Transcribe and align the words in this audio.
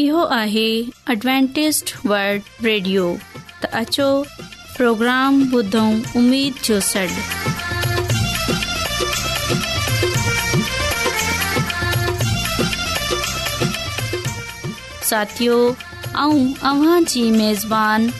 इहो 0.00 0.22
आहे 0.34 0.64
Adventist 1.12 1.90
world 2.10 2.42
radio 2.66 3.04
त 3.62 3.68
अचो 3.80 4.06
प्रोग्राम 4.76 5.40
ॿुधऊं 5.54 5.98
उमेद 6.20 6.62
जो 6.68 6.78
सॾु 6.90 7.06
साथियो 15.10 15.58
ऐं 15.68 16.40
अव्हांजी 16.72 17.30
मेज़बानी 17.36 18.10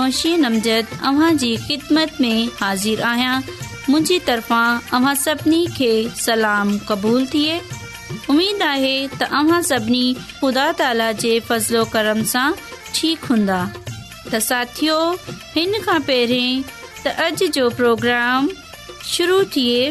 नौशी 0.00 0.36
नमज़द 0.46 0.98
अव्हां 1.12 1.32
जी 1.44 1.54
ख़िदमत 1.68 2.20
में 2.20 2.48
हाज़िर 2.60 3.02
आहियां 3.12 3.38
मुंहिंजी 3.40 4.18
तरफ़ां 4.26 4.66
अव्हां 4.98 5.14
सभिनी 5.26 5.66
खे 5.78 5.92
सलाम 6.26 6.78
क़बूल 6.90 7.26
थिए 7.36 7.60
उम्मीद 8.32 8.62
आहे 8.66 8.94
त 9.06 9.28
अमां 9.40 9.58
सभिनी 9.70 10.06
ख़ुदा 10.20 10.62
ताला 10.78 11.10
जे 11.22 11.32
फज़लो 11.48 11.82
कर्म 11.94 12.22
सां 12.32 12.46
ठीकु 12.94 13.26
हूंदा 13.32 13.58
त 13.74 14.40
साथ 14.48 14.80
हिन 15.58 15.76
खां 15.86 15.98
त 16.06 17.12
अॼु 17.26 17.48
जो 17.58 17.68
प्रोग्राम 17.80 18.48
शुरू 19.14 19.36
थिए 19.56 19.82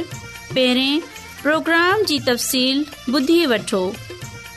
पहिरें 0.55 1.03
प्रोग्राम 1.45 2.03
जी 2.09 2.17
तफ़सील 2.31 2.85
ॿुधी 3.19 3.37
वठो 3.53 3.81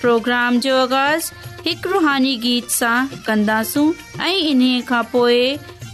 प्रोग्राम 0.00 0.58
जो 0.66 0.74
आगाज़ 0.80 1.30
हिकु 1.68 1.90
रुहानी 1.96 2.34
गीत 2.46 2.74
सां 2.78 2.96
कंदासूं 3.28 3.86
ऐं 4.26 4.34
इन्हीअ 4.54 4.82
खां 4.90 5.02
पोइ 5.14 5.40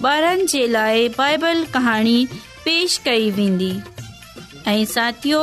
ॿारनि 0.09 0.49
जे 0.55 0.67
लाइ 0.79 1.09
बाइबल 1.21 1.65
कहाणी 1.77 2.19
पेश 2.65 2.97
कई 3.09 3.31
वेंदी 3.41 3.73
ऐं 4.73 4.85
साथियो 4.97 5.43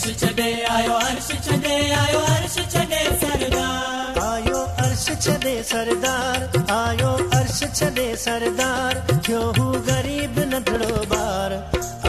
छ 0.00 0.12
छॾे 0.20 0.48
आयो 0.70 0.92
عرش 0.96 1.28
छॾे 1.44 1.70
आयो 2.00 2.18
हर्श 2.26 2.54
छॾे 2.74 3.00
सरदार 3.22 4.18
आयो 4.24 4.58
अर्श 4.84 5.04
छॾे 5.24 5.54
सरदार 5.70 6.58
आयो 6.74 7.08
अर्श 7.38 7.58
छॾे 7.78 8.06
सरदार 8.24 9.00
छियो 9.18 9.40
हु 9.58 9.66
ग़रीब 9.90 10.38
न 10.52 10.60
धड़ो 10.70 11.00
ॿार 11.18 11.54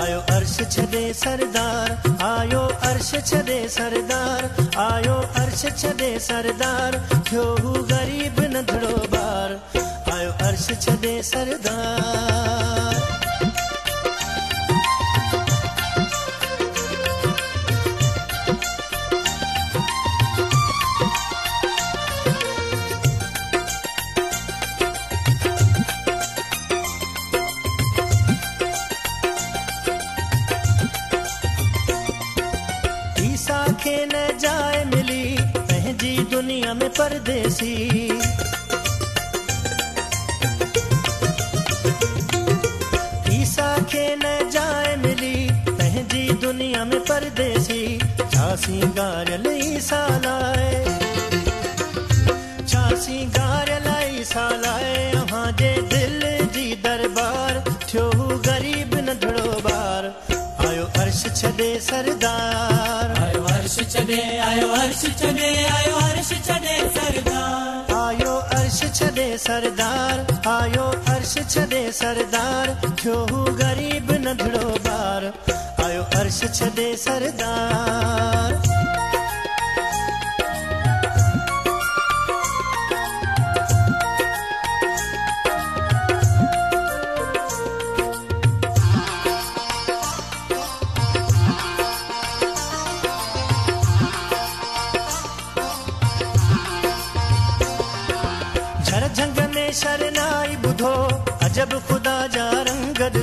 आयो 0.04 0.20
अर्श 0.36 0.56
छॾे 0.78 1.02
सरदार 1.24 1.98
आयो 2.30 2.62
अर्श 2.92 3.12
छॾे 3.32 3.58
सरदार 3.78 4.50
आयो 4.86 5.16
अर्श 5.46 5.62
छॾे 5.82 6.12
सरदार 6.30 7.00
छो 7.32 7.44
हु 7.66 7.74
ग़रीब 7.94 8.46
न 8.54 8.66
घड़ो 8.66 8.98
परदेसी 37.00 37.89
सरदार 69.50 70.20
आयो 70.50 70.84
अर्श 71.14 71.32
छॾे 71.54 71.80
सरदार 72.00 72.70
थियो 73.02 73.16
हू 73.32 73.40
ग़रीब 73.62 74.12
नंढड़ो 74.26 74.70
भिड़ो 74.86 75.58
आयो 75.86 76.02
अर्श 76.20 76.38
छॾे 76.60 76.86
सरदार 77.06 78.78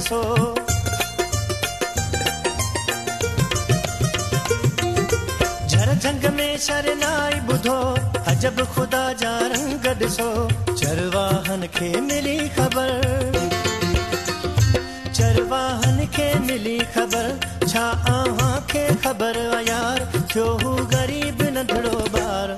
eso 0.06 0.18
jar 5.72 5.88
jang 6.04 6.20
me 6.38 6.48
shar 6.66 6.84
nai 7.02 7.34
budho 7.48 7.78
ajab 8.32 8.58
khuda 8.72 9.02
ja 9.22 9.32
rang 9.52 9.66
dso 10.02 10.28
char 10.80 10.96
vahan 11.16 11.64
ke 11.78 11.90
mili 12.08 12.38
khabar 12.58 12.88
char 15.18 15.34
vahan 15.52 15.98
ke 16.18 16.28
mili 16.48 16.76
khabar 16.96 17.26
cha 17.74 17.84
aha 18.16 18.50
ke 18.72 18.84
khabar 19.04 19.34
yaar 19.72 19.98
jo 20.34 20.46
hu 20.64 20.74
gareeb 20.96 21.42
na 21.58 21.62
dhado 21.70 21.96
bar 22.16 22.48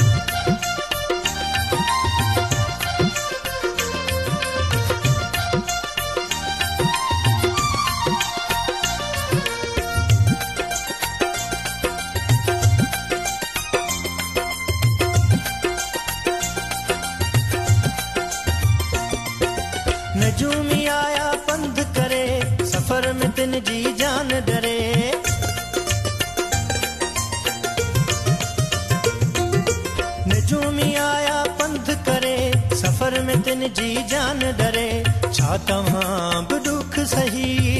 जी 33.61 33.89
जान 34.09 34.39
दरे 34.57 34.89
छा 35.33 35.55
तव्हां 35.69 36.39
बि 36.49 36.57
दुख 36.67 36.95
सही 37.09 37.73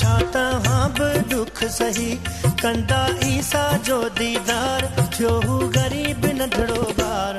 छा 0.00 0.16
तव्हां 0.34 0.80
बि 0.98 1.18
दुख 1.32 1.62
सही 1.76 2.08
कंदा 2.62 2.98
ईदार 3.32 4.86
थियो 5.16 5.30
हू 5.46 5.56
ग़रीब 5.76 6.26
न 6.40 6.48
धड़ो 6.56 6.82
ॿार 7.04 7.38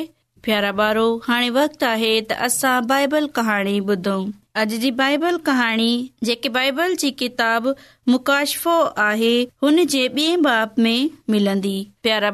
प्यारा 0.48 0.72
बारो 0.80 1.04
हाणे 1.28 1.50
वक़्तु 1.60 1.86
आहे 1.92 2.14
त 2.30 2.40
असां 2.48 2.74
बाइबल 2.94 3.26
कहाणी 3.40 3.78
ॿुधूं 3.90 4.20
अॼ 4.60 4.64
जी 4.82 4.90
बाइबल 4.98 5.36
कहाणी 5.46 5.88
जेके 6.24 6.48
बाइबल 6.56 6.94
जी 7.02 7.10
किताब 7.20 7.64
मुकाशफो 8.08 8.74
आहे 9.04 9.32
हुन 9.62 9.84
जे 9.94 10.02
में 10.14 10.42
बापी 10.42 11.72
प्यारा 12.02 12.30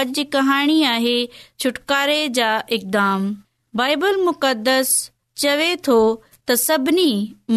अॼ 0.00 0.02
जी 0.18 0.24
कहाणी 0.36 0.82
आहे 0.90 1.16
इकदाम 2.76 3.24
बाइबल 3.80 4.20
मुक़दस 4.24 4.92
चवे 5.44 5.74
थो 5.88 5.96
त 6.48 6.54
सभिनी 6.60 7.08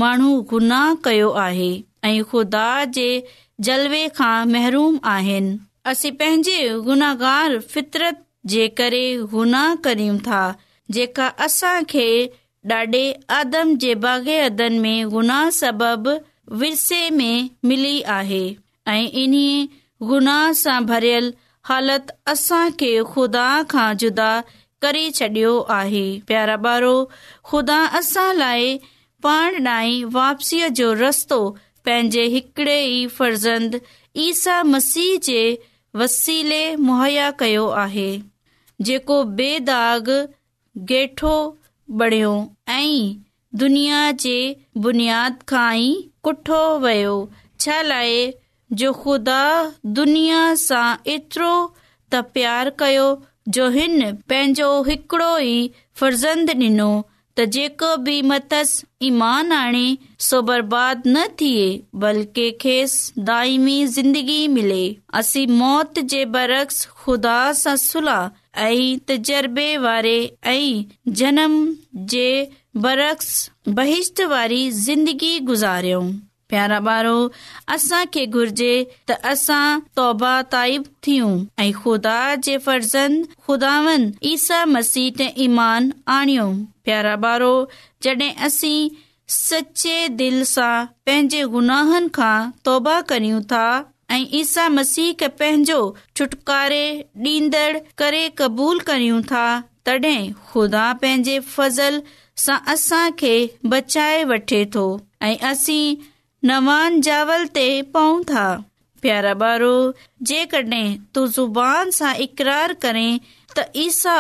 माण्हू 0.02 0.42
गुनाह 0.54 0.94
कयो 1.10 1.30
आहे 1.46 1.72
ऐं 2.12 2.24
खा 2.56 2.66
जे 2.98 3.08
जलवे 3.70 4.02
खां 4.18 4.36
महरूम 4.54 4.98
आहिनि 5.14 5.58
असीं 5.94 6.12
पंहिंजे 6.24 6.58
गुनाहगार 6.90 7.60
फितरत 7.76 8.26
जे 8.56 8.68
करे 8.82 9.06
गुनाह 9.38 9.74
कयूं 9.88 10.18
था 10.32 10.44
जेका 10.98 11.28
असां 11.50 11.78
खे 11.96 12.10
ॾाढे 12.72 13.02
आदम 13.32 13.74
जे 13.82 13.94
बागे 14.04 14.38
अदन 14.42 14.74
में 14.80 15.10
गुनाह 15.10 15.50
सबब 15.58 16.08
विरसे 16.62 17.10
में 17.10 17.50
मिली 17.66 18.02
आहे 18.16 18.42
ऐं 18.94 19.08
इन्हीअ 19.24 19.68
गुनाह 20.08 20.52
सां 20.62 20.80
भरियल 20.86 21.34
हालत 21.70 22.12
असां 22.34 22.64
खे 22.82 22.92
खुदा 23.14 23.46
खां 23.74 23.88
जुदा 24.04 24.32
करे 24.86 25.04
छॾियो 25.20 25.54
आहे 25.78 26.04
प्यारा 26.32 26.56
ॿारो 26.70 26.94
खुदा 27.52 27.78
असां 28.02 28.28
लाइ 28.42 28.78
पाण 29.28 29.58
ॾाही 29.76 29.94
वापसीअ 30.18 30.68
जो 30.82 30.92
रस्तो 31.04 31.40
पंहिंजे 31.86 32.24
हिकड़े 32.34 32.78
ई 32.82 33.06
फर्ज़ंद 33.20 33.80
ईसा 34.26 34.58
मसीह 34.74 35.14
जे 35.30 35.42
वसीले 36.04 36.62
मुहैया 36.90 37.30
कयो 37.44 37.68
आहे 37.86 38.10
जेको 38.90 39.24
बेदाग 39.40 40.10
गेठो 40.92 41.36
बढ़ियो 42.00 42.32
ऐं 42.70 43.16
दुनिया 43.60 44.00
जे 44.24 44.36
बुनियाद 44.86 45.36
खां 45.50 45.70
ई 45.84 45.92
कुठो 46.28 46.58
वियो 46.86 47.14
छा 47.62 47.78
लाइ 47.92 48.18
जो 48.82 48.92
ख़ुदा 49.04 49.38
दुनिया 50.00 50.42
सां 50.64 50.84
एतिरो 51.14 51.52
त 51.56 52.22
प्यार 52.38 52.70
कयो 52.82 53.08
जो 53.60 53.70
हिन 53.78 53.96
पंहिंजो 54.34 54.70
हिकिड़ो 54.92 55.32
ई 55.52 55.86
फर्ज़ंद 56.02 56.50
ॾिनो 56.70 56.90
बलके 61.96 62.50
खे 62.62 62.84
दाइमी 63.20 63.86
ज़िंदगी 63.88 64.48
मिले 64.58 64.86
असी 65.20 65.46
मौत 65.60 66.00
जे 66.16 66.24
बरक्स 66.38 66.86
ख़ुदा 67.04 67.38
सां 67.64 67.76
सुलह 67.86 68.30
ऐं 68.68 68.98
तजर्बे 69.12 69.68
वारे 69.88 70.18
ऐं 70.46 71.14
जनम 71.22 71.60
जे 72.16 72.28
बरक़स 72.88 73.30
बारी 74.34 74.70
ज़िंदगी 74.86 75.40
गुज़ारियो 75.52 76.02
प्यारा 76.52 76.78
ॿारो 76.90 77.16
असां 77.76 78.04
खे 78.14 78.26
घुर्जे 78.36 78.70
त 79.10 79.16
असां 79.32 80.40
थियूं 81.06 81.34
ऐं 81.64 81.72
ख़ुदा 81.80 82.18
जे 82.48 82.58
ख़ुदावन 82.68 84.08
ईसा 84.32 84.64
मसीह 84.76 85.10
ते 85.20 85.28
ईमान 85.48 85.92
प्यारा 86.08 87.16
बारो 87.28 87.54
सचे 89.38 89.96
पंहिंजे 90.60 91.44
गुनाहन 91.56 92.08
खां 92.18 92.38
तौबा 92.68 93.00
कयूं 93.14 93.42
था 93.54 93.64
ईसा 94.44 94.68
मसीह 94.80 95.12
के 95.22 95.28
पंहिंजो 95.40 95.80
छुटकारे 96.18 96.84
डीन्दड़ 97.26 97.78
करे 98.04 98.22
क़बूल 98.42 98.80
करूं 98.92 99.22
था 99.32 99.46
तॾहिं 99.90 100.20
खुदा 100.52 100.86
पंहिंजे 101.02 101.40
फज़ल 101.56 102.02
सां 102.46 102.58
असां 102.76 103.04
खे 103.22 103.34
बचाए 103.76 104.24
वठे 104.34 104.66
थो 104.78 104.86
ऐ 105.30 105.36
असी 105.52 105.80
पऊं 106.46 108.24
था 108.32 108.48
प्यारा 109.02 109.34
जेकॾहिं 110.30 110.98
तूं 111.16 111.26
ज़ुबान 111.28 111.92
सां 111.98 112.14
इकरार 112.24 112.74
करे 112.86 113.10
त 113.58 113.66
ईसा 113.76 114.18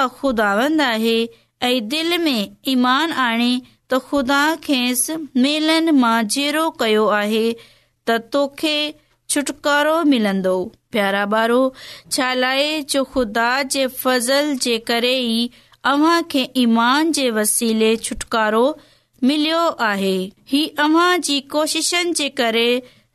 में 2.25 2.55
ईमान 2.73 3.11
आणे 3.25 3.55
त 3.93 3.99
ख़ुदा 4.09 5.89
मां 6.01 6.21
जेरो 6.35 6.69
कयो 6.79 7.05
आहे 7.21 7.51
त 8.07 8.17
तोखे 8.33 8.77
छुटकारो 9.29 10.01
मिलंदो 10.11 10.55
प्यारा 10.91 11.23
ॿारो 11.37 11.61
छा 12.11 12.33
लाइ 12.33 12.81
जो 12.89 13.03
ख़ुदा 13.13 13.47
जे 13.75 13.85
फज़ल 14.01 14.55
जे 14.65 14.77
करे 14.89 15.13
ई 15.17 15.49
अव्हां 15.91 16.21
ईमान 16.63 17.11
जे 17.17 17.29
वसीले 17.37 17.95
छुटकारो 18.07 18.63
मिलियो 19.23 19.59
आहे 19.85 20.11
ही 20.51 20.65
अव्हां 20.81 21.19
जी 21.27 21.39
कोशिशनि 21.53 22.11
जे 22.17 22.27
करे 22.39 22.65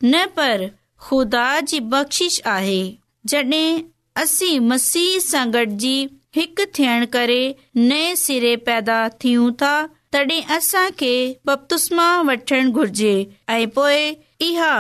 न 0.05 0.25
पर 0.37 0.65
ख़ुदा 1.09 1.45
जी 1.73 1.81
बख़्शिश 1.93 2.41
आहे 2.57 2.81
जॾहिं 3.33 4.59
मसीह 4.71 5.19
सां 5.27 5.45
गॾिजी 5.57 5.95
हिकु 6.39 6.65
थियण 6.79 7.05
करे 7.17 7.39
नए 7.77 8.15
सिरे 8.23 8.55
पैदा 8.69 8.97
थियूं 9.25 9.51
था 9.63 9.75
तॾहिं 10.17 10.43
असां 10.57 10.87
खे 11.03 11.13
बपतुस्मा 11.47 12.09
वठण 12.31 12.71
घुर्जे 12.71 13.15
ऐं 13.57 13.67
पोइ 13.79 14.03
इहा 14.49 14.73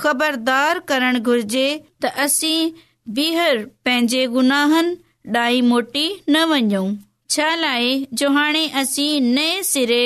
ख़बरदार 0.00 0.78
करण 0.92 1.18
घुर्जे 1.18 1.66
त 2.02 2.14
असीं 2.26 2.70
ॿीहर 3.16 3.58
पंहिंजे 3.84 4.24
गुनाहनि 4.32 4.96
डाही 5.34 5.60
मोटी 5.68 6.02
न 6.28 6.42
वञूं 6.54 6.86
छा 7.34 7.54
लाइ 7.62 7.94
जो 8.20 8.28
हाणे 8.36 8.66
असीं 8.80 9.20
नए 9.28 9.62
सिरे 9.70 10.00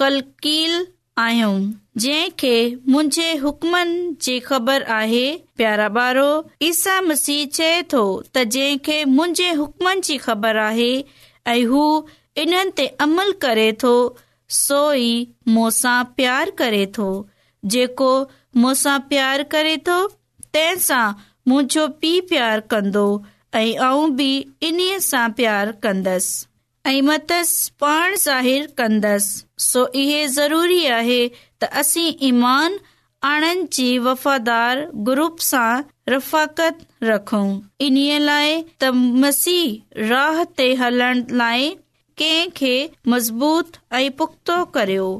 कलकील 0.00 0.74
आहियूं 1.22 1.56
जंहिं 2.02 2.28
खे 2.42 2.52
मुंहिंजे 2.92 3.24
हुक्मनि 3.42 3.96
जी 4.26 4.38
ख़बर 4.46 4.82
आहे 4.98 5.24
प्यारा 5.56 5.88
बारो 5.96 6.28
ईसा 6.68 6.94
मसीह 7.08 7.42
चए 7.58 7.74
थो 7.94 8.04
त 8.34 8.44
जंहिं 8.54 8.78
खे 8.88 8.96
मुंहिंजे 9.18 9.50
हुक्मनि 9.60 10.04
जी 10.08 10.16
ख़बर 10.28 10.60
आहे 10.64 10.88
ऐं 11.54 11.60
हू 11.72 11.82
इन्हनि 12.44 12.74
ते 12.80 12.86
अमल 13.08 13.32
करे 13.44 13.68
थो 13.84 13.92
सो 14.62 14.80
ई 15.02 15.54
मोसा 15.58 15.96
प्यार 16.20 16.54
करे 16.64 16.82
थो 16.98 17.10
जेको 17.76 18.10
मूंसां 18.62 18.98
प्यार 19.14 19.42
करे 19.56 19.76
थो 19.90 20.00
तंहिं 20.10 20.84
सां 20.90 21.04
मुंहिंजो 21.52 21.88
पीउ 22.04 22.24
प्यार 22.32 22.66
कंदो 22.74 23.06
ऐं 23.62 23.68
आऊं 23.90 24.10
बि 24.22 24.30
इन्हीअ 24.70 25.00
सां 25.14 25.26
प्यार 25.40 25.72
कंदसि 25.88 26.40
ऐं 26.86 27.00
मतस 27.02 27.50
पाण 27.80 28.14
ज़ाहिर 28.16 28.66
कंदसि 28.78 29.42
सो 29.68 29.86
इहे 30.02 30.26
ज़रूरी 30.36 30.84
आहे 31.00 31.18
त 31.28 31.64
असीं 31.80 32.12
ईमान 32.28 32.76
आणण 33.30 33.64
जी 33.72 33.88
वफ़ादार 34.06 34.80
ग्रुप 35.08 35.40
सां 35.48 35.80
रफ़ाकत 36.08 36.78
रखूं 37.04 37.48
इन्हीअ 37.86 38.18
लाइ 38.20 38.60
त 38.82 38.90
मसीह 39.24 40.04
राह 40.10 40.42
ते 40.58 40.72
हलण 40.82 41.22
लाइ 41.42 41.68
कंहिं 42.18 42.48
खे 42.56 42.72
मज़बूत 43.14 43.76
ऐं 44.00 44.08
पुख़्तो 44.18 44.62
करियो 44.78 45.10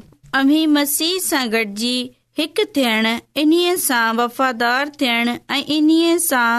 अमी 0.41 0.65
मसीह 0.79 1.13
सां 1.27 1.43
गॾिजी 1.51 1.93
हिकु 2.39 2.65
थियण 2.77 3.07
इन्हीअ 3.43 3.75
सां 3.85 4.03
वफ़ादार 4.23 4.91
थियण 5.01 5.29
ऐं 5.55 5.61
इन्हीअ 5.77 6.17
सां 6.25 6.49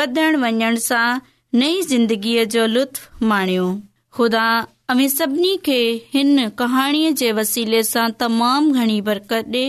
वधण 0.00 0.36
वञण 0.46 0.76
सां 0.88 1.08
नई 1.64 1.80
ज़िंदगीअ 1.92 2.44
जो 2.56 2.66
लुत्फ 2.78 3.22
माणियो 3.34 3.68
ख़ुदा 4.16 4.44
अवी 4.90 5.08
सभिनी 5.08 5.56
खे 5.64 5.78
हिन 6.12 6.48
कहाणीअ 6.60 7.10
जे 7.20 7.30
वसीले 7.38 7.82
सां 7.88 8.06
तमामु 8.22 8.72
घणी 8.82 9.00
बरकत 9.08 9.48
ॾे 9.56 9.64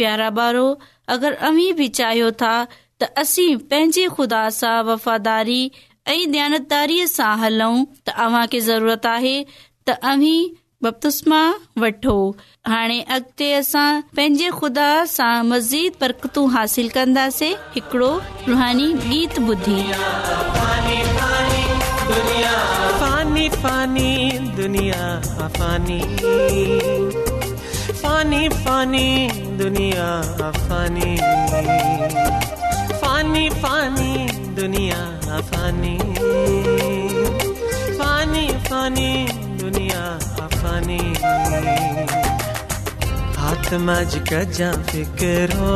प्यारा 0.00 0.28
ॿारो 0.42 0.66
अगरि 1.14 1.36
अवी 1.48 1.66
बि 1.80 1.88
चाहियो 1.98 2.30
था 2.42 2.52
त 3.02 3.08
असीं 3.22 3.48
पंहिंजे 3.72 4.06
ख़ुदा 4.18 4.42
सां 4.58 4.76
वफ़ादारी 4.90 5.58
ऐं 6.14 6.30
दयानतदारीअ 6.34 7.06
सां 7.14 7.30
हलूं 7.42 7.74
त 7.86 8.14
अव्हां 8.26 8.44
खे 8.54 8.60
ज़रूरत 8.68 9.08
आहे 9.14 9.34
त 9.90 9.96
अवी 10.12 10.34
बपतुस्मा 10.86 11.40
वठो 11.84 12.14
हाणे 12.74 13.00
अॻिते 13.18 13.52
असां 13.62 13.88
पंहिंजे 14.20 14.52
ख़ुदा 14.60 14.88
सां 15.16 15.32
मज़ीद 15.52 16.00
बरकतूं 16.04 16.46
हासिल 16.58 16.94
कंदासीं 16.98 17.52
हिकिड़ो 17.76 18.12
रुहानी 18.52 18.88
गीत 19.08 19.42
ॿुधी 19.48 19.82
हथ 43.40 43.66
मज 43.88 44.14
कप 44.32 44.92
करो 45.22 45.74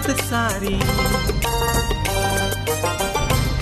दौलत 0.06 0.20
सारी 0.24 0.74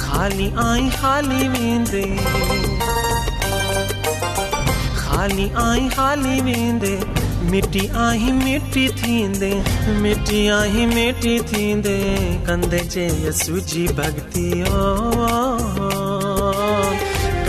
ख़ाली 0.01 0.45
आई 0.65 0.87
हाली 1.01 1.47
वेंदी 1.53 2.73
हाली 5.25 5.45
आई 5.59 5.87
हाली 5.97 6.41
वेंदे 6.47 6.89
मिटी 7.51 7.85
आही 8.01 8.31
मिटी 8.31 8.87
थींदे 8.97 9.49
मिटी 10.01 10.41
आही 10.57 10.85
मिटी 10.91 11.31
थींदे 11.51 11.95
कंदे 12.49 12.79
जे 12.95 13.05
यसु 13.27 13.59
जी 13.71 13.87
भक्ति 13.99 14.45
ओ 14.81 14.83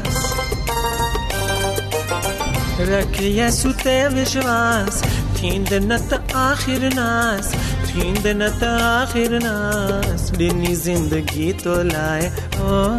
रख 2.90 3.18
य 3.22 3.50
सुते 3.58 3.94
विश्वास 4.14 5.02
थींदे 5.40 5.80
न 5.80 5.98
त 6.10 6.34
आख़िर 6.44 6.84
नास 6.94 7.54
थींद 7.90 8.28
न 8.28 8.50
त 8.60 8.64
आख़िर 8.86 9.38
नास 9.44 10.32
ॾिनी 10.40 10.74
ज़िंदगी 10.86 11.52
तो 11.64 11.76
लाइ 11.94 12.26
ओनी 12.70 12.94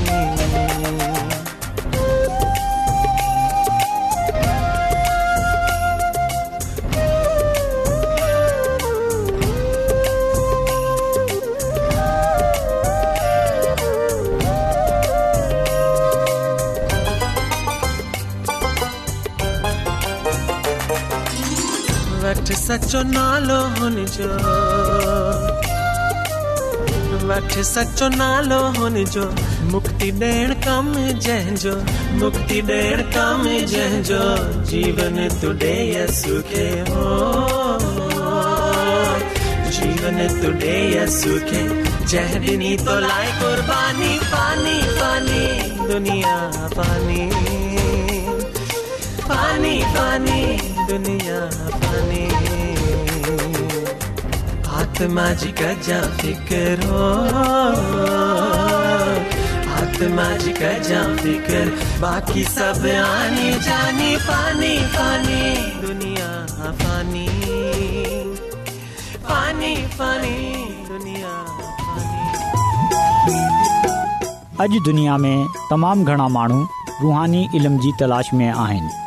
वक्त 22.22 22.52
सचो 22.66 23.02
नालो 23.16 23.60
हुन 23.78 24.04
जो 24.16 25.37
वठ 27.28 27.54
सचो 27.68 28.08
नालो 28.18 28.58
हुन 28.76 28.94
जो 29.14 29.22
मुक्ति 29.72 30.10
ॾियण 30.20 30.52
कम 30.66 30.86
जंहिंजो 31.24 31.72
मुक्ति 32.20 32.60
ॾियण 32.70 33.02
कम 33.16 33.42
जंहिंजो 33.72 34.20
जीवन 34.70 35.18
तुडे 35.42 35.74
यसु 35.90 36.40
खे 36.52 36.64
हो 36.88 37.10
जीवन 39.76 40.18
तुडे 40.40 40.74
यसु 40.96 41.36
खे 41.52 41.62
जंहिं 41.84 42.42
ॾिनी 42.52 42.74
तो 42.88 42.98
लाइ 43.06 43.30
कुर्बानी 43.44 44.12
पानी 44.34 44.76
पानी 45.00 45.46
दुनिया 45.94 46.36
पानी 46.78 47.30
पानी 49.30 49.76
पानी 49.98 50.42
दुनिया 50.92 51.40
पानी 51.88 52.47
आत्मा 54.98 55.24
जी 55.40 55.48
का 55.58 55.72
जा 55.88 55.96
फिक्र 56.20 56.86
हो 56.92 57.02
आत्मा 59.74 60.26
जी 60.44 60.52
का 60.52 60.72
जा 60.88 61.02
फिक्र 61.20 61.60
बाकी 62.00 62.42
सब 62.56 62.82
आनी 63.02 63.52
जानी 63.66 64.10
हाँ 64.26 64.32
पानी 64.32 64.74
पानी 64.96 65.72
दुनिया 65.86 66.26
फानी 66.82 67.26
हाँ 67.46 68.60
पानी 69.30 69.74
पानी 70.00 70.34
दुनिया 70.90 71.32
अॼु 74.66 74.80
दुनिया 74.92 75.16
में 75.26 75.46
तमाम 75.70 76.04
घणा 76.04 76.28
माण्हू 76.38 76.62
रुहानी 77.02 77.48
इलम 77.60 77.78
जी 77.86 77.92
तलाश 78.00 78.30
में 78.40 78.48
आहिनि 78.50 79.06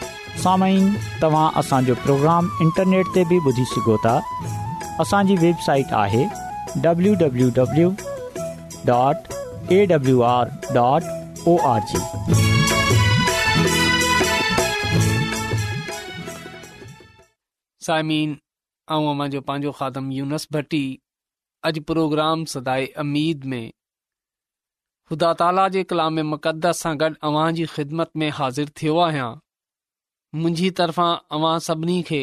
सामाइन 0.41 0.85
तव्हां 1.21 1.49
असांजो 1.59 1.93
प्रोग्राम 2.03 2.45
इंटरनेट 2.65 3.07
ते 3.15 3.23
बि 3.31 3.37
ॿुधी 3.49 3.63
सघो 3.71 3.95
था 4.05 4.13
असांजी 5.01 5.33
वेबसाइट 5.41 5.91
आहे 5.97 6.23
W 6.85 7.11
W 7.21 7.89
dot 8.89 9.29
A 9.75 9.85
W 9.91 10.21
R 10.29 10.49
dot 10.77 11.45
O 11.51 11.53
R 11.71 11.85
G 11.91 12.01
साइमीन 17.89 18.33
ऐं 18.93 19.39
पंहिंजो 19.51 19.75
खादम 19.83 20.09
यूनस 20.21 20.47
भट्टी 20.57 20.81
अॼु 21.69 21.83
प्रोग्राम 21.93 22.43
सदाए 22.55 22.85
अमीद 23.05 23.45
में 23.53 23.69
ख़ुदा 23.69 25.31
ताला 25.45 25.67
जे 25.77 25.83
कलाम 25.95 26.19
मुक़दस 26.33 26.81
सां 26.87 26.95
गॾु 27.05 27.21
अव्हां 27.31 27.47
जी 27.61 27.69
ख़िदमत 27.77 28.21
में 28.23 28.29
हाज़िर 28.41 28.75
थियो 28.81 28.99
आहियां 29.07 29.31
मुंहिंजी 30.35 30.69
तरफ़ां 30.79 31.13
अवां 31.37 31.55
सभिनी 31.67 32.01
खे 32.09 32.19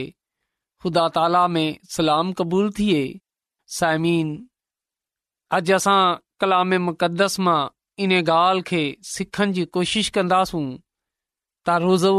ख़ुदा 0.82 1.08
ताला 1.16 1.40
में 1.54 1.78
सलाम 1.96 2.32
क़बूल 2.40 2.70
थिए 2.78 3.00
साइमीन 3.78 4.30
अॼु 5.58 5.74
असां 5.78 5.96
कलाम 6.44 6.72
मुक़दस 6.88 7.38
मां 7.48 7.58
इन 8.06 8.12
ॻाल्हि 8.20 8.62
खे 8.70 8.80
सिखण 9.12 9.52
जी 9.58 9.64
कोशिश 9.76 10.08
कंदासूं 10.16 10.62
त 11.66 11.80
रोज़ो 11.86 12.14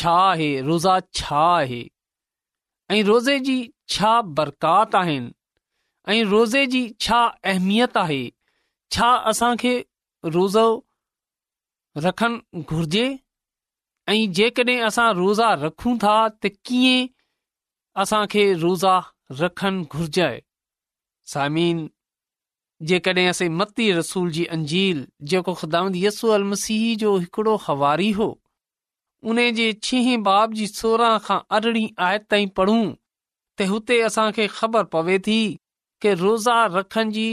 छा 0.00 0.14
आहे 0.30 0.48
रोज़ा 0.70 0.98
छा 1.20 1.44
आहे 1.58 1.80
ऐं 2.96 3.02
रोज़े 3.10 3.38
जी 3.50 3.56
छा 3.94 4.12
बरकात 4.40 4.94
आहिनि 5.04 5.34
ऐं 6.16 6.22
रोज़े 6.34 6.64
जी 6.74 6.82
छा 7.06 7.20
अहमियत 7.54 7.96
आहे 8.04 8.22
छा 8.96 9.10
असांखे 9.32 9.74
रोज़ो 10.38 10.68
रखणु 12.06 12.62
घुर्जे 12.70 13.08
ऐं 14.08 14.32
जेकॾहिं 14.32 14.80
असां 14.88 15.12
रोज़ा 15.14 15.52
रखूं 15.64 15.96
था 16.02 16.16
त 16.42 16.46
कीअं 16.66 17.08
असांखे 18.02 18.44
रोज़ा 18.64 18.96
रखणु 19.44 19.82
घुर्जाए 19.98 20.38
सामिन 21.32 21.86
जेकॾहिं 22.88 23.30
असां 23.30 23.48
मती 23.58 23.90
रसूल 23.98 24.30
जी 24.36 24.44
अंजील 24.56 25.04
जेको 25.32 25.54
ख़ुदा 25.60 25.80
यस्सू 26.04 26.38
मसीह 26.52 26.84
जो 27.02 27.16
हिकिड़ो 27.24 27.56
हवारी 27.66 28.10
हो 28.20 28.28
उन 29.28 29.38
जे 29.56 29.72
छहें 29.86 30.22
बाब 30.28 30.52
जी 30.60 30.66
सोरहं 30.66 31.18
खां 31.24 31.38
अरिड़हीं 31.56 31.88
आयत 32.06 32.22
ताईं 32.30 32.48
पढ़ूं 32.60 32.84
त 33.58 33.68
हुते 33.72 34.00
असांखे 34.08 34.46
ख़बर 34.58 34.84
पवे 34.96 35.18
थी 35.26 35.38
की 36.02 36.12
रोज़ा 36.26 36.58
रखण 36.78 37.10
जी 37.18 37.28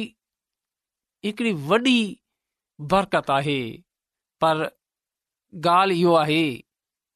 हिकिड़ी 1.25 1.51
वॾी 1.69 1.97
बरक़त 2.93 3.29
आहे 3.39 3.59
पर 4.41 4.57
ॻाल्हि 5.55 5.99
इहो 5.99 6.13
आहे 6.23 6.43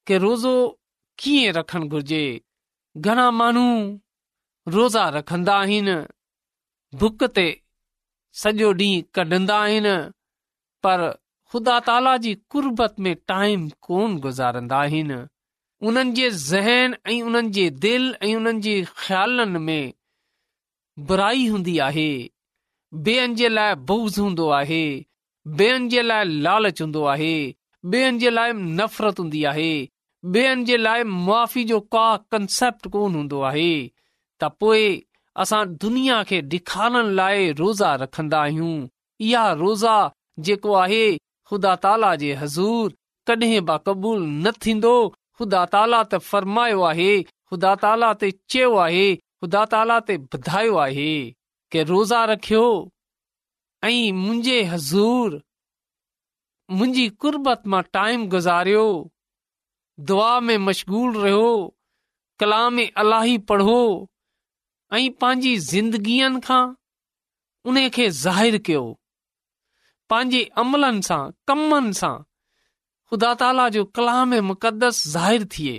की 0.07 0.17
रोज़ो 0.17 0.55
कीअं 1.19 1.53
रखणु 1.53 1.87
घुर्जे 1.87 2.25
घणा 2.97 3.29
माण्हू 3.39 3.91
रोज़ा 4.77 5.07
रखंदा 5.17 5.55
आहिनि 5.63 5.95
बुख 6.99 7.23
ते 7.35 7.45
सॼो 8.41 8.71
ॾींहुं 8.79 9.01
कढंदा 9.15 9.57
आहिनि 9.63 9.95
पर 10.83 10.99
ख़ुदा 11.51 11.79
ताला 11.87 12.15
जी 12.23 12.33
कुर्बत 12.51 12.99
में 13.03 13.15
टाइम 13.27 13.67
कोन 13.85 14.15
गुज़ारंदा 14.25 14.77
आहिनि 14.85 15.17
उन्हनि 15.87 16.11
जे 16.17 16.29
ज़हन 16.31 16.95
ऐं 17.11 17.21
उन्हनि 17.27 17.49
जे 17.57 17.69
दिलि 17.83 18.13
ऐं 18.23 18.35
उन्हनि 18.35 18.61
जे 18.65 18.75
ख़्यालनि 18.97 19.59
में 19.67 19.91
बुराई 21.07 21.47
हूंदी 21.51 21.77
आहे 21.87 22.09
ॿियनि 23.07 23.35
जे 23.39 23.49
लाइ 23.57 23.75
बोब्ज़ 23.89 24.19
हूंदो 24.21 24.49
आहे 24.59 24.83
ॿियनि 25.59 25.89
जे 25.89 26.01
लाइ 26.01 26.25
लालच 26.47 26.81
हूंदो 26.81 27.03
आहे 27.13 27.33
नफ़रत 27.85 29.19
हूंदी 29.19 29.43
आहे 29.45 29.89
त 34.41 34.51
पोइ 34.59 35.03
रोज़ा 37.61 37.93
रखंदा 37.95 38.39
आहियूं 38.41 39.57
रोज़ा 39.57 39.97
जेको 40.47 40.73
आहे 40.75 41.03
ख़ुदा 41.49 41.75
ताला 41.83 42.15
जे 42.21 42.33
हज़ूर 42.41 42.91
कॾहिं 43.29 43.61
बि 43.65 43.77
क़बूल 43.85 44.19
न 44.23 44.51
थींदो 44.65 44.93
ख़ुदा 45.39 45.63
ताला 45.75 46.01
त 46.03 46.17
फ़रमायो 46.29 46.81
आहे 46.91 47.11
ख़ुदा 47.29 47.75
ताला 47.83 48.13
ते 48.23 48.31
चयो 48.49 48.75
आहे 48.85 49.07
ताला 49.53 49.99
ते 50.07 50.15
ॿुधायो 50.33 50.75
आहे 50.87 51.11
के 51.71 51.83
रोज़ा 51.93 52.23
रखियो 52.31 52.65
ऐं 53.83 54.11
मुंहिंजे 54.17 54.61
हज़ूर 54.73 55.39
मुंहिंजी 56.79 57.07
कुर्बत 57.23 57.63
मां 57.71 57.81
टाइम 57.95 58.25
गुज़ारियो 58.33 58.83
दुआ 60.09 60.27
में 60.49 60.57
मशग़ूल 60.65 61.17
रहियो 61.21 61.47
कला 62.39 62.59
में 62.75 62.89
अलाही 63.03 63.37
पढ़ो 63.51 63.79
ऐं 64.99 65.09
पंहिंजी 65.23 65.55
ज़िंदगीअनि 65.67 66.39
खां 66.45 66.61
उन 67.71 67.81
खे 67.97 68.07
ज़ाहिरु 68.23 68.59
कयो 68.69 68.83
पंहिंजे 70.13 70.43
अमलनि 70.63 71.01
सां 71.09 71.19
कमनि 71.51 71.93
सां 72.01 72.13
ख़ुदा 72.21 73.33
ताला 73.43 73.67
जो 73.77 73.83
कला 73.99 74.15
में 74.33 74.39
मुक़दस 74.55 75.03
ज़ाहिरु 75.15 75.45
थिए 75.57 75.75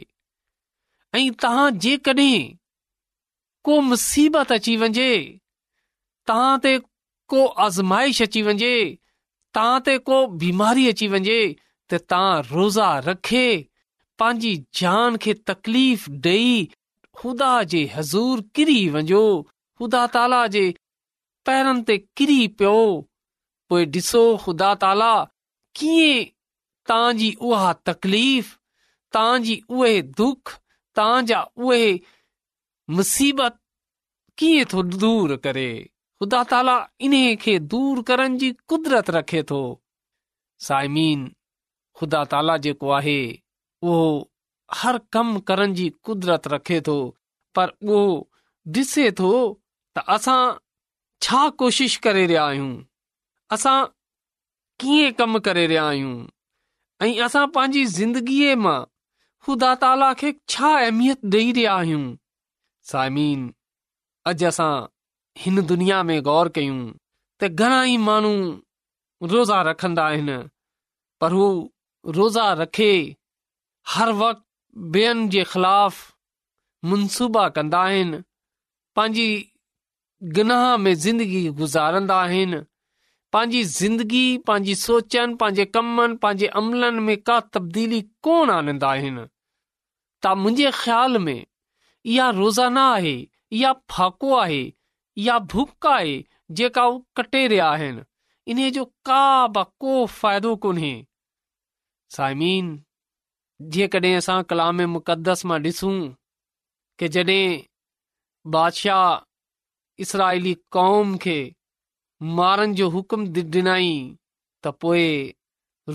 ऐं 1.20 1.30
तव्हां 1.44 1.66
जेकॾहिं 1.86 2.48
को 3.68 3.80
मुसीबत 3.92 4.52
अची 4.60 4.76
वञे 4.84 5.10
तहां 6.32 6.56
ते 6.68 6.78
को 7.34 7.46
आज़माइश 7.68 8.22
अची 8.28 8.42
वञे 8.50 8.74
तव्हां 9.56 9.80
ते 9.86 9.94
को 10.08 10.18
बीमारी 10.42 10.84
अची 10.90 11.06
वञे 11.14 11.38
त 11.90 11.94
तव्हां 12.10 12.42
रोज़ा 12.52 12.88
रखे 13.08 13.46
पंहिंजी 14.22 14.52
जान 14.80 15.16
खे 15.24 15.34
तकलीफ़ 15.50 16.06
ॾेई 16.28 16.48
ख़ुदा 17.20 17.50
जे 17.72 17.82
हज़ूर 17.96 18.40
किरी 18.58 18.78
वञो 18.94 19.24
ख़ुदा 19.42 20.06
ताला 20.16 20.40
जे 20.54 20.64
पैरनि 21.48 21.82
ते 21.90 21.96
किरी 22.20 22.40
पियो 22.60 22.78
पोइ 23.72 23.84
ॾिसो 23.96 24.22
ख़ुदा 24.44 24.72
ताला 24.84 25.12
कीअं 25.80 26.30
तव्हांजी 26.90 27.30
उहा 27.50 27.72
तकलीफ़ 27.90 28.54
तव्हांजी 29.16 29.58
उहे 29.76 29.94
दुख 30.20 30.54
तव्हांजा 31.00 31.40
उहे 31.66 31.84
मुसीबत 32.98 33.58
कीअं 34.40 34.64
थो 34.72 34.82
दूर 35.04 35.36
करे 35.46 35.68
ख़ुदा 36.22 36.42
ताला 36.50 36.76
इन 37.04 37.14
खे 37.42 37.58
दूर 37.70 38.02
करण 38.08 38.36
जी 38.38 38.50
कुदरत 38.70 39.08
रखे 39.10 39.42
थो 39.50 39.58
सायमन 40.66 41.24
ख़ुदा 41.98 42.22
ताला 42.30 42.56
जेको 42.64 42.90
आहे 42.98 43.18
उहो 43.82 44.04
हर 44.82 44.98
कमु 45.12 45.40
करण 45.48 45.74
जी 45.78 45.88
कुदरत 46.06 46.46
रखे 46.54 46.80
थो 46.86 46.94
पर 47.54 47.68
उहो 47.82 48.04
ॾिसे 48.78 49.10
थो 49.18 49.32
त 49.96 50.04
असां 50.14 50.38
छा 51.26 51.38
कोशिश 51.62 51.96
करे 52.06 52.24
रहिया 52.26 52.44
आहियूं 52.52 52.70
असां 53.58 53.76
कीअं 54.80 55.12
कमु 55.18 55.40
करे 55.48 55.66
रहिया 55.66 55.84
आहियूं 55.88 56.14
ऐं 57.06 57.12
असां 57.28 57.46
पंहिंजी 57.58 57.84
ज़िंदगीअ 57.98 58.54
मां 58.66 58.78
ख़ुदा 59.46 59.74
ताला 59.82 60.12
खे 60.22 60.32
छा 60.54 60.70
अहमियत 60.86 61.26
ॾेई 61.34 61.50
रहिया 61.58 61.74
आहियूं 61.82 62.06
सायमन 62.94 63.50
अॼु 64.32 64.48
असां 64.54 64.72
हिन 65.38 65.60
दुनिया 65.66 66.02
में 66.08 66.18
गौर 66.28 66.48
कयूं 66.56 66.78
त 67.40 67.48
घणाई 67.64 67.96
माण्हू 68.06 68.34
रोज़ा 69.32 69.60
रखंदा 69.70 70.04
आहिनि 70.08 70.36
पर 71.20 71.32
हू 71.36 71.46
रोज़ा 72.18 72.46
रखे 72.62 72.92
हर 73.94 74.12
वक़्तु 74.22 74.50
ॿियनि 74.96 75.26
जे 75.32 75.42
ख़िलाफ़ 75.52 75.96
मनसूबा 76.90 77.48
कंदा 77.56 77.80
आहिनि 77.88 78.18
पंहिंजी 78.96 79.26
गनाह 80.36 80.76
में 80.82 80.94
ज़िंदगी 81.06 81.42
गुज़ारंदा 81.60 82.16
आहिनि 82.26 82.60
पंहिंजी 83.32 83.62
ज़िंदगी 83.78 84.24
पंहिंजी 84.46 84.74
सोचनि 84.82 85.34
पंहिंजे 85.42 85.64
कमनि 85.76 86.16
पंहिंजे 86.22 86.46
अमलनि 86.62 87.00
में 87.08 87.16
का 87.28 87.38
तब्दीली 87.52 88.00
कोन 88.26 88.50
आनंदा 88.58 88.90
आहिनि 89.00 89.26
त 90.24 90.34
मुंहिंजे 90.42 90.70
ख़्याल 90.82 91.18
में 91.24 91.36
इहा 91.40 92.30
रोज़ाना 92.40 92.86
आहे 92.94 93.16
इहा 93.26 93.72
फाको 93.90 94.34
आहे 94.36 94.62
या 95.18 95.38
भुक 95.52 95.86
आहे 95.86 96.14
जेका 96.58 96.82
उहो 96.90 96.98
कटे 97.16 97.46
रहिया 97.48 97.66
आहिनि 97.70 98.02
इन 98.52 98.70
जो 98.72 98.84
का 99.08 99.20
ब 99.56 99.64
को 99.80 99.94
फ़ाइदो 100.20 100.54
कोन्हे 100.64 100.92
साइमीन 102.16 102.68
जेकॾहिं 103.76 104.14
असां 104.16 104.42
कलाम 104.52 104.80
मुक़दस 104.96 105.44
मां 105.50 105.58
ॾिसूं 105.68 105.94
के 106.98 107.08
जॾहिं 107.14 107.60
बादशाह 108.56 109.06
इसराइली 110.06 110.54
क़ौम 110.76 111.16
खे 111.26 111.38
مارن 112.38 112.72
जो 112.78 112.88
हुकुम 112.94 113.22
ॾिनई 113.36 113.88
त 114.64 114.66
पोइ 114.82 115.06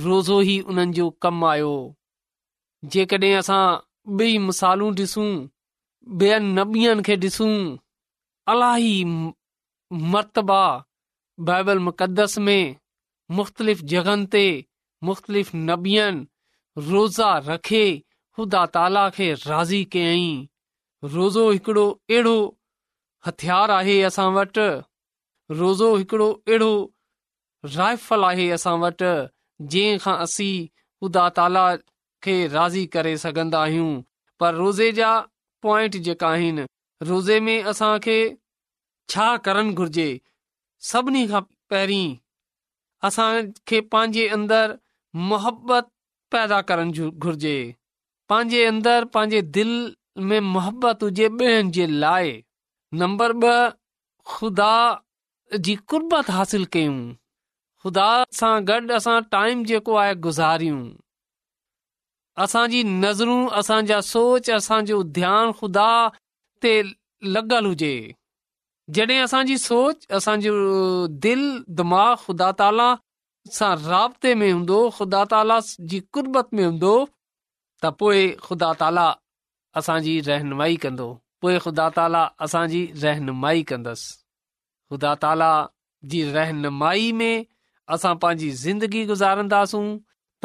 रोज़ो 0.06 0.40
ई 0.42 0.58
उन्हनि 0.72 0.94
जो 0.98 1.06
कमु 1.26 1.46
आयो 1.50 1.74
जेकॾहिं 2.96 3.36
असां 3.42 3.64
ॿई 4.22 4.38
मिसालूं 4.48 4.92
ॾिसूं 5.02 5.30
ॿियनि 6.24 6.52
नबीअनि 6.58 7.04
खे 7.08 7.16
ॾिसूं 7.28 7.52
इलाही 8.52 8.94
मरतबा 10.14 10.62
बाइबल 11.50 11.80
मुक़दस 11.88 12.38
में 12.48 12.76
मुख़्तलिफ़ 13.40 13.82
जगनि 13.94 14.26
ते 14.36 14.44
मुख़्तलिफ़ 15.08 15.56
नबीअनि 15.70 16.82
रोज़ा 16.92 17.34
रखे 17.48 17.82
ख़ुदा 18.38 18.66
ताला 18.78 19.04
खे 19.18 19.28
राज़ी 19.42 19.84
कयईं 19.96 20.46
रोज़ो 21.16 21.44
हिकिड़ो 21.52 21.86
अहिड़ो 21.90 22.38
हथियार 23.28 23.72
आहे 23.80 23.98
असां 24.12 24.28
वटि 24.38 24.68
रोज़ो 25.62 25.92
हिकिड़ो 25.98 26.30
अहिड़ो 26.48 26.74
राइफल 27.76 28.24
आहे 28.30 28.50
असां 28.60 28.78
वटि 28.86 29.12
जंहिं 29.76 30.00
खां 30.06 30.18
असीं 30.28 30.56
ख़ुदा 31.02 31.30
ताला 31.42 31.68
खे 32.28 32.36
राज़ी 32.58 32.86
करे 32.98 33.16
सघंदा 33.26 33.62
आहियूं 33.70 33.92
पर 34.44 34.54
रोज़े 34.64 34.92
जा 35.02 35.12
पॉइंट 35.68 35.96
जेका 36.10 36.30
आहिनि 36.38 36.66
रोज़े 37.04 37.40
में 37.40 37.62
असां 37.64 37.98
खे 38.04 38.18
छा 39.10 39.28
करणु 39.48 39.74
घुर्जे 39.82 40.08
सभिनी 40.92 41.28
खां 41.32 41.42
पहिरीं 41.74 42.16
असांखे 43.08 43.80
पंहिंजे 43.94 44.28
अंदरु 44.38 44.74
मोहबत 45.32 45.86
पैदा 46.34 46.60
करणु 46.72 47.10
घुर्जे 47.24 47.56
पंहिंजे 48.30 48.64
अंदरु 48.72 49.10
पंहिंजे 49.18 49.42
दिलि 49.58 50.26
में 50.32 50.40
मुहबत 50.54 51.04
हुजे 51.04 51.28
ॿियनि 51.42 51.72
जे 51.78 51.86
लाइ 52.06 52.34
नंबर 53.02 53.34
ॿ 53.34 53.72
ख़ुदा 54.34 54.74
जी 55.68 55.76
कुर्बत 55.92 56.30
हासिल 56.38 56.66
कयूं 56.76 56.98
ख़ुदा 57.84 58.08
सां 58.40 58.56
गॾु 58.70 58.94
असां 59.00 59.18
टाइम 59.36 59.62
जेको 59.72 59.94
आहे 60.04 60.14
गुज़ारियूं 60.28 60.82
असांजी 62.46 62.82
नज़रूं 63.04 63.40
असांजा 63.62 64.00
सोच 64.14 64.50
असांजो 64.58 64.98
ध्यानु 65.20 65.52
ख़ुदा 65.62 65.90
ते 66.64 66.72
लॻल 67.36 67.66
हुजे 67.66 67.94
जॾहिं 68.96 69.22
असांजी 69.24 69.58
सोच 69.58 70.06
असांजो 70.18 70.54
दिलि 71.26 71.50
दिमाग़ 71.80 72.14
ख़ुदा 72.28 72.52
ताला 72.60 72.90
सां 73.58 73.74
राब्ते 73.90 74.34
में 74.40 74.52
हूंदो 74.52 74.78
ख़ुदा 74.98 75.24
ताला 75.34 75.60
जी 75.92 76.00
कुरबत 76.16 76.48
में 76.60 76.66
हूंदो 76.66 76.94
त 77.84 77.92
पोइ 78.02 78.22
ख़ुदा 78.46 78.72
ताला 78.82 79.06
असांजी 79.82 80.14
रहनुमाई 80.30 80.76
कंदो 80.86 81.08
पोइ 81.46 81.58
ख़ुदा 81.66 81.88
ताला 82.00 82.24
असांजी 82.46 82.82
रहनुमाई 83.06 83.62
कंदसि 83.70 84.08
ख़ुदा 84.90 85.12
ताला 85.26 85.50
जी 86.14 86.20
रहनुमाई 86.38 87.12
में 87.20 87.46
असां 87.96 88.16
पंहिंजी 88.24 88.50
ज़िंदगी 88.66 89.02
गुज़ारंदासूं 89.12 89.86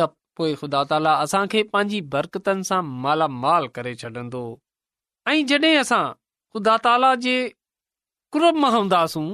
त 0.01 0.09
पोइ 0.41 0.53
ख़ुदा 0.61 0.81
ताला 0.95 1.13
असांखे 1.27 1.63
पंहिंजी 1.75 2.01
बरकतनि 2.17 2.67
सां 2.73 2.83
मालामाल 3.07 3.65
करे 3.79 3.95
छॾंदो 4.03 4.45
ऐं 5.31 5.45
जॾहिं 5.51 5.77
असां 5.83 6.03
ख़ुदा 6.55 6.77
ताला 6.85 7.09
जे 7.25 7.33
कुरब 8.35 8.57
मां 8.63 8.71
हूंदासूं 8.77 9.27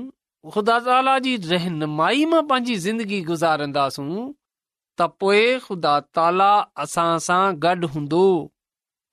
ख़ुदा 0.56 0.74
ताला 0.88 1.14
जी 1.26 1.30
रहनुमाई 1.52 2.24
मां 2.32 2.40
पंहिंजी 2.50 2.74
ज़िंदगी 2.86 3.20
गुज़ारींदासूं 3.30 4.10
त 4.98 5.00
पोइ 5.24 5.40
ख़ुदा 5.66 5.94
ताला 6.18 6.48
असां 6.84 7.06
सां 7.28 7.40
गॾु 7.64 7.88
हूंदो 7.94 8.26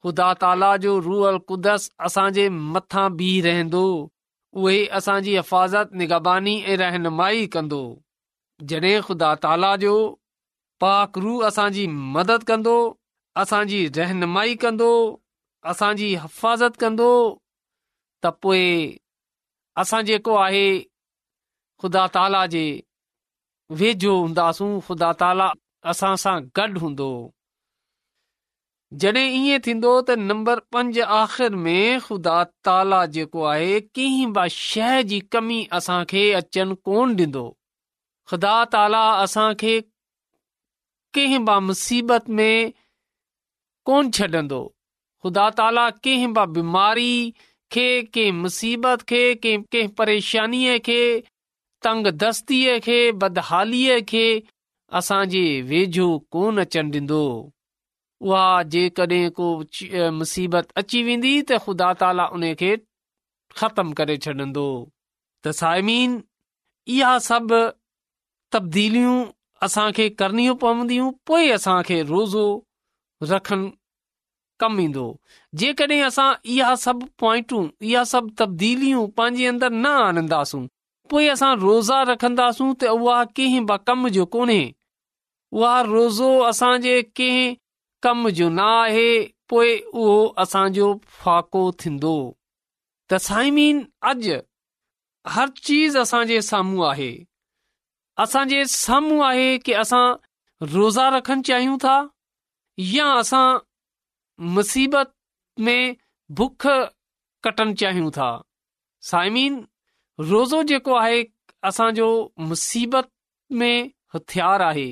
ख़ुदा 0.04 0.28
ताला 0.44 0.72
जो 0.86 0.92
रूहल 1.08 1.38
कुदस 1.52 1.86
असांजे 2.08 2.46
मथां 2.74 3.06
बीह 3.22 3.38
रहंदो 3.48 3.86
उहे 4.64 4.76
असांजी 4.98 5.32
हिफ़ाज़त 5.40 5.88
निगबानी 6.02 6.56
ऐं 6.72 6.76
रहनुमाई 6.84 7.44
कंदो 7.56 7.80
जॾहिं 8.72 8.98
ख़ुदा 9.08 9.30
ताला 9.46 9.72
जो 9.86 9.96
पाकरु 10.84 11.34
असांजी 11.52 11.84
मदद 12.18 12.42
कंदो 12.52 12.76
असांजी 13.46 13.82
रहनुमाई 14.00 14.54
कंदो 14.66 14.92
असांजी 15.72 16.08
हिफ़ाज़त 16.24 16.74
कंदो 16.84 17.10
त 18.22 18.24
पोइ 18.44 18.66
असां 19.84 20.02
जेको 20.10 20.34
आहे 20.46 20.66
ख़ुदा 21.84 22.04
ताला 22.18 22.42
जे 22.56 22.62
वेझो 23.80 24.12
हूंदासूं 24.24 24.70
ख़ुदा 24.90 25.10
ताला 25.22 25.48
असां 25.94 26.12
सां 26.26 26.36
गॾु 26.60 26.78
हूंदो 26.84 27.08
जॾहिं 29.04 29.28
ईअं 29.40 29.64
थींदो 29.68 29.94
त 30.08 30.10
नंबर 30.30 30.60
पंज 30.76 31.00
आख़िर 31.22 31.58
में 31.64 31.82
ख़ुदा 32.06 32.36
ताला 32.68 33.00
जेको 33.16 33.42
आहे 33.54 33.74
कंहिं 34.00 34.30
बि 34.38 34.46
शइ 34.68 35.04
जी 35.14 35.20
कमी 35.38 35.58
असांखे 35.80 36.24
खे 36.26 36.38
अचनि 36.42 36.80
कोन 36.90 37.18
ॾींदो 37.24 37.46
ख़ुदा 38.34 38.54
ताला 38.78 39.04
असांखे 39.26 39.76
कंहिं 41.20 41.44
बि 41.52 41.56
मुसीबत 41.72 42.24
में 42.42 42.54
कोन 43.90 44.06
छॾंदो 44.20 44.64
ख़ुदा 45.26 45.50
ताला 45.58 45.90
कंहिं 46.06 46.34
बीमारी 46.56 47.14
खे 47.74 47.86
कंहिं 48.16 48.32
मुसीबत 48.42 49.02
खे 49.10 49.22
कंहिं 49.44 49.62
कंहिं 49.74 49.88
परेशानीअ 50.00 50.78
खे 50.86 50.98
तंग 51.86 52.08
दस्तीअ 52.24 52.74
खे 52.88 52.98
बदहालीअ 53.24 53.96
खे 54.12 54.26
असांजे 55.00 55.46
वेझो 55.72 56.08
कोन 56.36 56.60
अचनि 56.64 56.92
ॾींदो 57.00 57.22
उहा 58.22 58.46
जे 58.76 58.92
को 59.40 59.48
मुसीबत 60.20 60.66
अची 60.82 61.02
वेंदी 61.08 61.34
त 61.50 61.58
ख़ुदा 61.64 61.88
ताला 62.04 62.26
उन 62.38 62.46
खे 62.60 62.72
ख़तमु 63.62 63.94
करे 64.02 64.18
छॾींदो 64.26 64.68
त 65.46 65.56
साइमीन 65.62 66.12
इहा 66.98 67.14
सभ 67.30 67.50
तब्दीलियूं 68.54 69.18
असांखे 69.68 70.06
करणियूं 70.22 70.56
पवंदियूं 70.66 71.10
पोइ 71.32 71.50
असांखे 71.58 72.00
रोज़ो 72.14 72.46
रखनि 73.34 73.66
कमु 74.60 74.82
ईंदो 74.82 75.06
जेकॾहिं 75.62 76.02
असां 76.10 76.30
इहा 76.56 76.74
सभ 76.86 77.02
पॉइंटूं 77.20 77.64
इहा 77.90 78.20
तब्दीलियूं 78.42 79.08
पंहिंजे 79.20 79.46
अंदरि 79.52 79.76
न 79.78 79.86
आन्दासूं 80.08 80.64
पोइ 81.14 81.28
असां 81.36 81.50
रोज़ा 81.66 82.02
रखन्दासूं 82.12 82.70
त 82.80 82.84
उहा 83.00 83.18
कंहिं 83.40 83.66
ब 83.70 83.78
कम 83.90 84.08
जो 84.20 84.26
कोन्हे 84.36 84.62
उहा 85.62 85.74
रोज़ो 85.92 86.30
असांजे 86.52 86.96
कंहिं 87.20 87.56
कम 88.08 88.30
जो 88.40 88.48
न 88.54 88.60
आहे 88.78 89.08
पोइ 89.54 89.72
उहो 90.04 90.16
असांजो 90.46 90.88
फाको 91.24 91.64
थींदो 91.84 92.16
त 93.12 93.20
साइमीन 93.28 93.84
अॼु 94.12 94.40
हर 95.36 95.50
चीज़ 95.68 95.98
असां 96.06 96.24
साम्हूं 96.52 96.88
आहे 96.92 97.12
असां 98.24 98.46
साम्हूं 98.80 99.24
आहे 99.30 99.74
असां 99.86 100.06
रोज़ा 100.76 101.08
रखन 101.16 101.42
चाहियूं 101.48 101.78
था 101.84 101.96
या 102.98 103.06
असां 103.22 103.48
मुसीबत 104.56 105.12
में 105.66 105.96
बुख 106.40 106.66
कटण 107.44 107.74
चाहियूं 107.82 108.10
था 108.18 108.30
साइमीन 109.10 109.64
रोज़ो 110.30 110.62
जेको 110.72 110.96
आहे 110.96 111.24
असांजो 111.70 112.08
मुसीबत 112.50 113.10
में 113.62 113.92
हथियार 114.16 114.62
आहे 114.62 114.88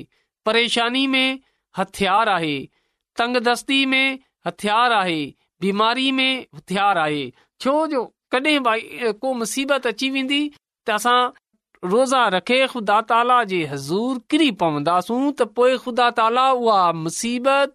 परेशानी 0.46 1.06
में 1.16 1.38
हथियार 1.78 2.28
आहे 2.28 2.58
तंगदस्ती 3.18 3.84
में 3.94 4.18
हथियार 4.46 4.92
आहे 4.92 5.20
बीमारी 5.60 6.10
में 6.12 6.46
हथियार 6.56 6.98
आहे 6.98 7.22
छो 7.60 7.86
जो 7.86 8.04
कॾहिं 8.30 8.58
भाई 8.62 9.12
को 9.20 9.32
मुसीबत 9.42 9.86
अची 9.86 10.10
वेंदी 10.10 10.40
त 10.86 10.90
असां 10.98 11.20
रोज़ा 11.92 12.26
रखे 12.34 12.66
ख़ुदा 12.72 13.00
ताला 13.12 13.42
जे 13.52 13.62
हज़ूर 13.74 14.20
किरी 14.32 14.50
पवंदासूं 14.64 15.22
पोएं 15.58 15.76
ख़ुदा 15.84 16.10
ताला 16.20 16.44
उहा 16.60 16.80
मुसीबत 17.06 17.74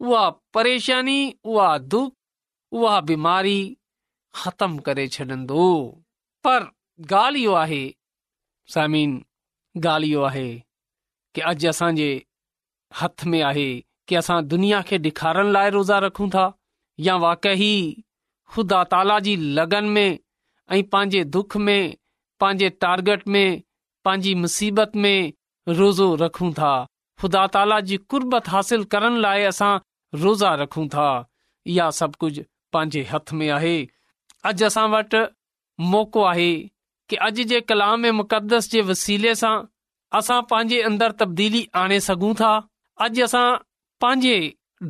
उहा 0.00 0.28
परेशानी 0.54 1.16
उहा 1.44 1.76
दुख 1.94 2.12
उहा 2.80 3.00
बीमारी 3.08 3.58
ख़तमु 4.42 4.80
करे 4.86 5.06
छॾींदो 5.16 5.64
पर 6.46 6.68
ॻाल्हि 7.12 7.42
इहो 7.42 7.52
आहे 7.64 7.80
साइम 8.74 9.04
ॻाल्हि 9.86 10.10
इहो 10.10 10.22
आहे 10.30 10.44
कि 11.34 11.40
अॼु 11.50 11.68
असांजे 11.68 12.08
हथ 13.00 13.24
में 13.34 13.40
आहे 13.50 13.66
की 14.08 14.14
असां 14.20 14.40
दुनिया 14.52 14.80
खे 14.90 14.98
ॾेखारण 15.08 15.50
लाइ 15.56 15.70
रोज़ा 15.76 15.98
रखूं 16.06 16.28
था 16.34 16.44
या 17.06 17.16
वाकई 17.26 17.70
ख़ुदा 18.54 18.82
ताला 18.94 19.18
जी 19.26 19.34
लगन 19.60 19.84
में 19.96 20.18
ऐं 20.72 20.82
पंहिंजे 20.94 21.22
दुख 21.38 21.56
में 21.66 21.96
पंहिंजे 22.42 22.68
टारगेट 22.84 23.26
में 23.36 23.48
पंहिंजी 24.04 24.34
मुसीबत 24.44 24.96
में 25.06 25.32
रोज़ो 25.80 26.10
रखूं 26.24 26.52
था 26.60 26.72
ख़ुदा 27.20 27.46
ताला 27.58 27.80
जी 27.92 27.96
कुरबत 28.12 28.48
हासिल 28.56 28.84
करण 28.96 29.16
लाइ 29.26 29.42
असां 29.54 29.72
रोज़ा 30.14 30.54
रखूं 30.62 30.86
था 30.88 31.08
इहा 31.66 31.90
सभु 31.96 32.16
कुझु 32.20 32.42
पंहिंजे 32.72 33.02
हथ 33.12 33.32
में 33.40 33.48
आहे 33.56 33.76
अॼु 34.46 34.64
असां 34.66 34.88
वटि 34.90 35.20
मौक़ो 35.92 36.22
आहे 36.30 36.50
कि 37.10 37.16
अॼु 37.26 37.44
जे 37.52 37.60
कलाम 37.70 38.06
ऐं 38.06 38.10
मुक़दस 38.20 38.70
जे 38.70 38.80
वसीले 38.90 39.34
सां 39.42 39.54
असां 40.18 40.40
पंहिंजे 40.52 40.80
अंदरि 40.88 41.16
तब्दीली 41.20 41.66
आणे 41.82 42.00
सघूं 42.08 42.32
था 42.40 42.52
अॼु 43.06 43.24
असां 43.24 43.46
पंहिंजे 44.04 44.36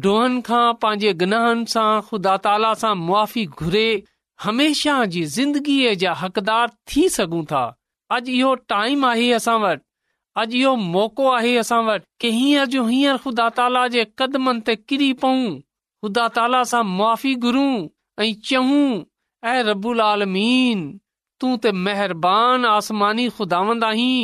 डोहनि 0.06 0.40
खां 0.50 0.64
पंहिंजे 0.84 1.12
गनाहनि 1.24 1.66
सां 1.74 1.88
ख़ुदा 2.08 2.36
ताला 2.48 2.72
सां 2.84 2.94
मुआफ़ी 3.06 3.46
घुरे 3.62 3.86
हमेशह 4.46 5.04
जी 5.14 5.24
ज़िंदगीअ 5.36 5.94
जा 6.04 6.12
हक़दार 6.24 6.70
थी 6.92 7.08
सघूं 7.18 7.44
था 7.54 7.62
अॼु 8.18 8.32
इहो 8.40 8.54
टाइम 8.74 9.04
आहे 9.14 9.32
असां 9.40 9.58
वटि 9.66 9.88
अॼु 10.38 10.56
इहो 10.56 10.74
मौक़ो 10.80 11.24
आहे 11.36 11.54
असां 11.60 11.78
वटि 11.86 12.04
की 12.20 12.28
हीअं 12.34 12.64
अॼु 12.66 12.82
हींअर 12.88 13.16
ख़ुदा 13.22 13.48
ताला 13.58 13.86
जे 13.94 14.04
कदमनि 14.20 14.60
ते 14.68 14.74
किरी 14.90 15.08
पऊं 15.22 15.48
ख़ुदा 16.04 16.26
ताला 16.36 16.62
सां 16.72 16.82
मुआी 16.96 17.32
घुरूं 17.46 17.72
ऐं 18.24 18.30
चवूं 18.48 18.90
ऐं 19.52 19.56
रबुल 19.68 20.00
आलमीन 20.10 20.80
तूं 21.40 21.50
त 21.64 21.72
महिरबानी 21.86 22.70
आसमानी 22.76 23.28
खुदावंद 23.40 23.84
आहीं 23.90 24.22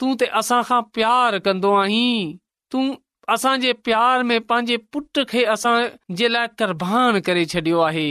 तूं 0.00 0.14
त 0.22 0.30
असां 0.42 0.62
खां 0.70 0.80
प्यारु 0.98 1.42
कंदो 1.48 1.74
आहीं 1.82 2.16
तूं 2.72 2.86
असांजे 3.36 3.72
प्यार 3.88 4.22
में 4.30 4.38
पंहिंजे 4.48 4.76
पुट 4.94 5.24
खे 5.28 5.44
असां 5.58 5.74
जे 6.22 6.28
लाइ 6.34 6.48
कुरबान 6.62 7.20
करे 7.28 7.44
छॾियो 7.52 7.78
आहे 7.90 8.08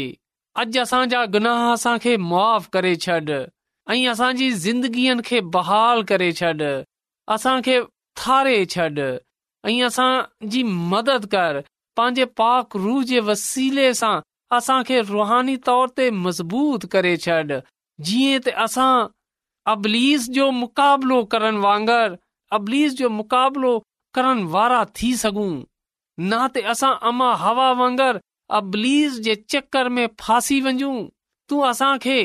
अॼु 0.61 0.81
असांजा 0.85 1.25
गुनाह 1.37 1.61
असां 1.73 1.97
खे 2.05 2.15
मुआ 2.29 2.47
करे 2.77 2.95
छॾ 3.03 3.19
ऐं 3.91 4.09
असांजी 4.13 4.51
ज़िंदगीअ 4.67 5.19
खे 5.31 5.39
बहाल 5.57 6.03
करे 6.13 6.31
छॾ 6.41 6.51
असां 7.31 7.61
खे 7.65 7.79
थे 8.21 8.63
छॾ 8.75 8.87
ऐं 9.69 9.81
असांजी 9.87 10.61
मदद 10.93 11.25
कर 11.31 11.59
पंहिंजे 11.97 12.25
पाक 12.39 12.75
रूह 12.85 13.03
जे 13.11 13.19
वसीले 13.27 13.85
सां 13.99 14.15
असां 14.57 14.81
खे 14.89 14.99
रुहानी 15.11 15.55
तौर 15.69 15.87
ते 15.99 16.09
मज़बूत 16.23 16.85
करे 16.95 17.15
छॾ 17.27 17.41
जीअं 18.09 18.41
त 18.47 18.53
असां 18.65 19.07
अबलीस 19.75 20.25
जो 20.39 20.49
मुक़ाबलो 20.57 21.23
करण 21.35 21.55
वांगर 21.67 22.15
अबलीस 22.57 22.97
जो 23.01 23.09
मुक़ाबलो 23.19 23.71
करण 24.15 24.43
वारा 24.57 24.81
थी 24.99 25.11
सघूं 25.23 25.51
न 25.51 26.41
त 26.55 26.65
असां 26.73 26.93
अमा 27.11 27.31
हवा 27.45 27.69
वांगर 27.83 28.19
अबलीस 28.59 29.19
जे 29.29 29.35
चकर 29.55 29.87
में 29.99 30.05
फासी 30.25 30.59
वञू 30.67 30.93
तू 31.49 31.61
असां 31.71 31.93
खे 32.07 32.19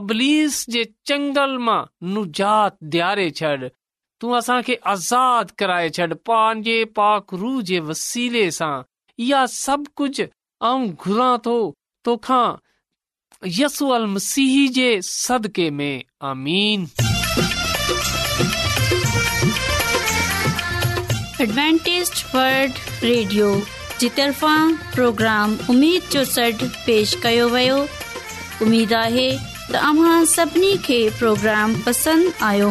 अबलीस 0.00 0.64
जे 0.76 0.84
चंगल 1.10 1.52
मां 1.68 1.80
नुजात 2.14 2.82
ॾियारे 2.94 3.28
छॾ 3.42 3.54
तू 4.20 4.30
असा 4.36 4.60
के 4.62 4.74
आजाद 4.92 5.50
कराए 5.58 5.88
छड़ 5.96 6.12
पान 6.28 6.62
जे 6.62 6.84
पाक 6.96 7.34
रू 7.42 7.60
जे 7.70 7.78
वसीले 7.90 8.50
सां 8.58 8.74
या 9.26 9.44
सब 9.52 9.84
कुछ 9.96 10.20
औ 10.62 10.72
घुरा 11.02 11.36
तो 11.44 11.54
तोखा 12.04 12.42
यसु 13.58 13.88
अल 13.96 14.04
मसीह 14.14 14.54
जे 14.76 14.88
सदके 15.08 15.70
में 15.78 16.02
आमीन 16.32 16.86
एडवेंटिस्ट 21.46 22.24
वर्ल्ड 22.34 22.84
रेडियो 23.04 23.48
जी 24.00 24.08
तरफा 24.20 24.54
प्रोग्राम 24.94 25.56
उम्मीद 25.70 26.10
जो 26.12 26.24
सेट 26.36 26.62
पेश 26.86 27.14
कयो 27.26 27.48
वयो 27.58 27.78
उम्मीद 28.68 28.96
आ 29.00 29.04
त 29.10 29.84
अहां 29.88 30.20
सबनी 30.38 30.76
के 30.90 31.00
प्रोग्राम 31.22 31.74
पसंद 31.86 32.32
आयो 32.52 32.70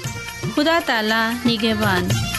कुदा 0.55 0.77
त 0.87 0.89
निगवान 1.47 2.30